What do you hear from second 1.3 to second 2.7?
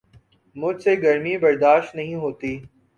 برداشت نہیں ہوتی